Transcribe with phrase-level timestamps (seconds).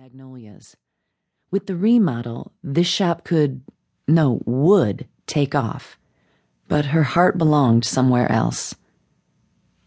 [0.00, 0.76] Magnolias.
[1.50, 3.60] With the remodel, this shop could,
[4.08, 5.98] no, would take off.
[6.68, 8.74] But her heart belonged somewhere else.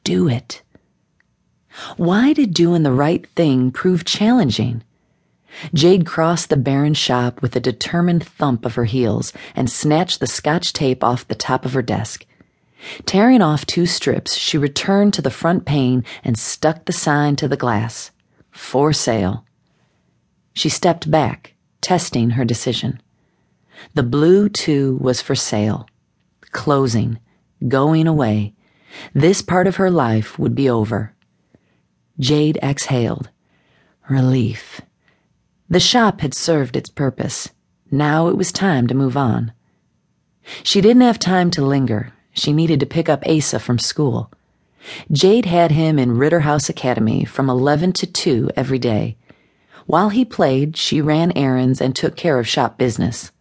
[0.04, 0.62] Do it.
[1.98, 4.84] Why did doing the right thing prove challenging?
[5.74, 10.28] Jade crossed the barren shop with a determined thump of her heels and snatched the
[10.28, 12.24] scotch tape off the top of her desk.
[13.08, 17.48] Tearing off two strips, she returned to the front pane and stuck the sign to
[17.48, 18.12] the glass.
[18.52, 19.44] For sale.
[20.54, 23.02] She stepped back, testing her decision.
[23.96, 25.88] The blue, too, was for sale.
[26.52, 27.20] Closing.
[27.68, 28.54] Going away.
[29.14, 31.14] This part of her life would be over.
[32.20, 33.30] Jade exhaled.
[34.10, 34.82] Relief.
[35.70, 37.50] The shop had served its purpose.
[37.90, 39.54] Now it was time to move on.
[40.62, 42.14] She didn't have time to linger.
[42.34, 44.32] She needed to pick up Asa from school.
[45.12, 49.18] Jade had him in Ritterhouse Academy from 11 to 2 every day.
[49.86, 53.32] While he played, she ran errands and took care of shop business.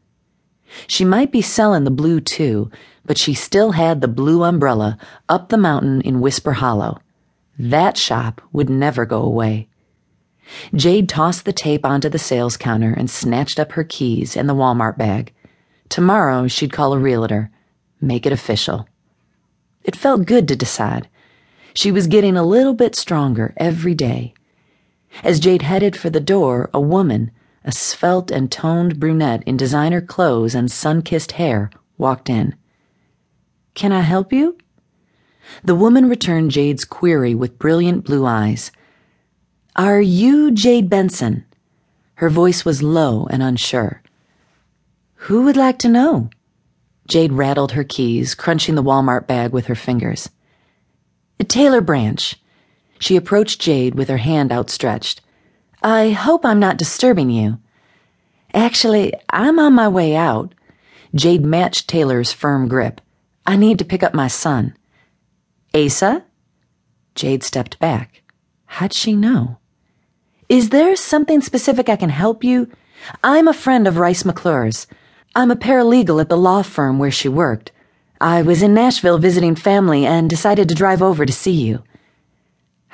[0.87, 2.71] She might be selling the blue too,
[3.05, 6.99] but she still had the blue umbrella up the mountain in Whisper Hollow.
[7.59, 9.69] That shop would never go away.
[10.75, 14.55] Jade tossed the tape onto the sales counter and snatched up her keys and the
[14.55, 15.33] Walmart bag.
[15.89, 17.51] Tomorrow she'd call a realtor,
[18.01, 18.89] make it official.
[19.85, 21.09] It felt good to decide.
[21.75, 24.35] She was getting a little bit stronger every day.
[25.23, 27.31] As Jade headed for the door, a woman,
[27.65, 32.55] a svelte and toned brunette in designer clothes and sun kissed hair, walked in.
[33.75, 34.59] Can I help you?
[35.63, 38.73] The woman returned Jade's query with brilliant blue eyes.
[39.77, 41.45] Are you Jade Benson?
[42.15, 44.03] Her voice was low and unsure.
[45.15, 46.31] Who would like to know?
[47.09, 50.31] Jade rattled her keys, crunching the Walmart bag with her fingers.
[51.53, 52.35] Taylor Branch.
[53.03, 55.23] She approached Jade with her hand outstretched.
[55.83, 57.59] I hope I'm not disturbing you.
[58.55, 60.55] Actually, I'm on my way out.
[61.13, 63.01] Jade matched Taylor's firm grip.
[63.45, 64.77] I need to pick up my son.
[65.75, 66.23] Asa?
[67.17, 68.23] Jade stepped back.
[68.67, 69.59] How'd she know?
[70.49, 72.71] Is there something specific I can help you?
[73.25, 74.87] I'm a friend of Rice McClure's.
[75.35, 77.73] I'm a paralegal at the law firm where she worked.
[78.21, 81.83] I was in Nashville visiting family and decided to drive over to see you.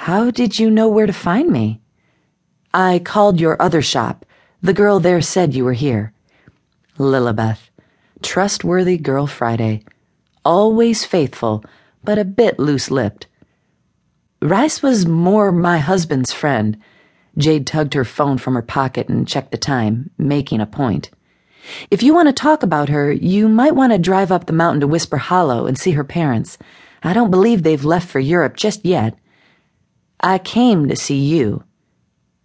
[0.03, 1.81] How did you know where to find me?
[2.73, 4.25] I called your other shop.
[4.63, 6.13] The girl there said you were here.
[6.99, 7.69] Lilibeth.
[8.23, 9.83] Trustworthy Girl Friday.
[10.45, 11.65] Always faithful,
[12.05, 13.27] but a bit loose lipped.
[14.41, 16.79] Rice was more my husband's friend.
[17.37, 21.11] Jade tugged her phone from her pocket and checked the time, making a point.
[21.91, 24.81] If you want to talk about her, you might want to drive up the mountain
[24.81, 26.57] to Whisper Hollow and see her parents.
[27.03, 29.19] I don't believe they've left for Europe just yet.
[30.21, 31.65] I came to see you.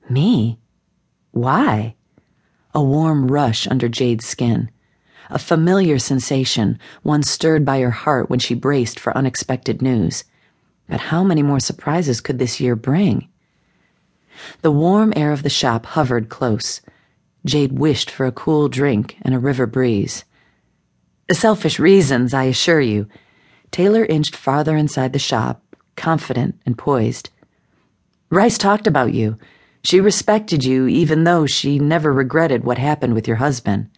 [0.09, 0.59] Me?
[1.31, 1.95] Why?
[2.75, 4.69] A warm rush under Jade's skin.
[5.29, 10.23] A familiar sensation, one stirred by her heart when she braced for unexpected news.
[10.88, 13.29] But how many more surprises could this year bring?
[14.62, 16.81] The warm air of the shop hovered close.
[17.45, 20.25] Jade wished for a cool drink and a river breeze.
[21.31, 23.07] Selfish reasons, I assure you.
[23.72, 25.63] Taylor inched farther inside the shop,
[25.95, 27.29] confident and poised.
[28.33, 29.38] Rice talked about you.
[29.83, 33.91] She respected you even though she never regretted what happened with your husband.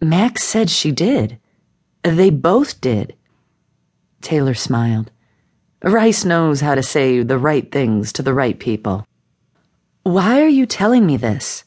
[0.00, 1.38] Max said she did.
[2.02, 3.14] They both did.
[4.22, 5.10] Taylor smiled.
[5.84, 9.06] Rice knows how to say the right things to the right people.
[10.02, 11.64] Why are you telling me this?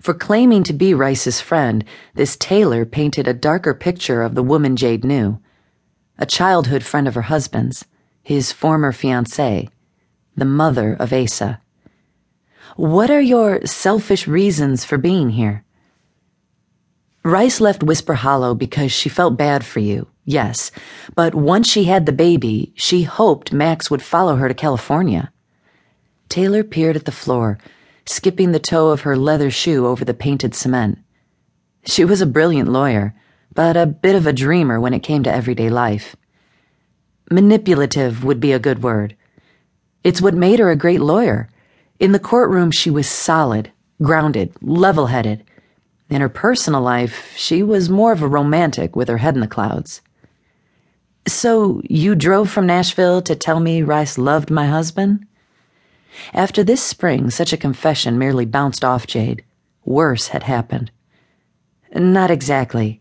[0.00, 4.74] For claiming to be Rice's friend, this Taylor painted a darker picture of the woman
[4.74, 5.38] Jade knew.
[6.16, 7.84] A childhood friend of her husband's,
[8.22, 9.68] his former fiancée
[10.40, 11.60] the mother of Asa.
[12.76, 15.64] What are your selfish reasons for being here?
[17.22, 20.72] Rice left Whisper Hollow because she felt bad for you, yes,
[21.14, 25.30] but once she had the baby, she hoped Max would follow her to California.
[26.30, 27.58] Taylor peered at the floor,
[28.06, 30.98] skipping the toe of her leather shoe over the painted cement.
[31.84, 33.14] She was a brilliant lawyer,
[33.54, 36.16] but a bit of a dreamer when it came to everyday life.
[37.30, 39.16] Manipulative would be a good word.
[40.02, 41.48] It's what made her a great lawyer.
[41.98, 43.70] In the courtroom, she was solid,
[44.02, 45.44] grounded, level headed.
[46.08, 49.46] In her personal life, she was more of a romantic with her head in the
[49.46, 50.00] clouds.
[51.28, 55.26] So, you drove from Nashville to tell me Rice loved my husband?
[56.32, 59.44] After this spring, such a confession merely bounced off Jade.
[59.84, 60.90] Worse had happened.
[61.94, 63.00] Not exactly.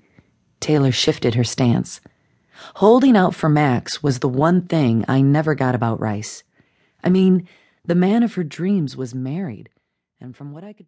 [0.60, 2.02] Taylor shifted her stance.
[2.76, 6.44] Holding out for Max was the one thing I never got about Rice.
[7.04, 7.48] I mean,
[7.84, 9.70] the man of her dreams was married,
[10.20, 10.88] and from what I could